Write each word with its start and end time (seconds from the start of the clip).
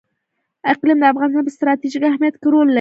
اقلیم 0.71 0.97
د 1.01 1.05
افغانستان 1.13 1.43
په 1.47 1.53
ستراتیژیک 1.57 2.03
اهمیت 2.09 2.35
کې 2.41 2.47
رول 2.53 2.63
لري. 2.67 2.69